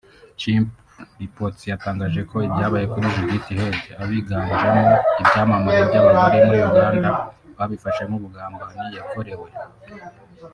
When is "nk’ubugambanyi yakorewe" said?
8.05-9.49